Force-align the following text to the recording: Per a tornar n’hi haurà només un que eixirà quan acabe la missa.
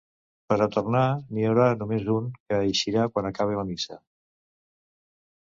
Per 0.51 0.55
a 0.65 0.67
tornar 0.75 1.01
n’hi 1.35 1.45
haurà 1.49 1.67
només 1.81 2.07
un 2.15 2.31
que 2.39 2.59
eixirà 2.71 3.05
quan 3.13 3.29
acabe 3.33 3.61
la 3.61 3.67
missa. 3.71 4.01